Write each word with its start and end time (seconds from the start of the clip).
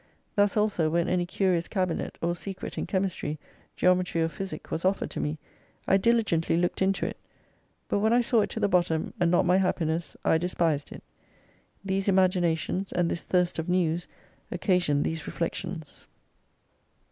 Thus 0.33 0.57
also 0.57 0.89
when 0.89 1.07
any 1.07 1.27
curious 1.27 1.67
cabinet, 1.67 2.17
or 2.23 2.33
secret 2.33 2.75
in 2.75 2.87
chemistry, 2.87 3.37
geometry 3.75 4.23
or 4.23 4.29
physic 4.29 4.71
was 4.71 4.83
offered 4.83 5.11
to 5.11 5.19
me, 5.19 5.37
I 5.87 5.97
diligently 5.97 6.57
looked 6.57 6.81
into 6.81 7.05
it, 7.05 7.17
but 7.87 7.99
when 7.99 8.11
I 8.11 8.21
saw 8.21 8.41
it 8.41 8.49
to 8.49 8.59
the 8.59 8.67
bottom 8.67 9.13
and 9.19 9.29
not 9.29 9.45
my 9.45 9.57
happiness 9.57 10.17
I 10.25 10.39
despised 10.39 10.91
it. 10.91 11.03
These 11.85 12.07
imaginations 12.07 12.91
and 12.91 13.11
this 13.11 13.21
thirst 13.21 13.59
of 13.59 13.69
news 13.69 14.07
occasioned 14.51 15.03
these 15.05 15.27
reflections. 15.27 16.07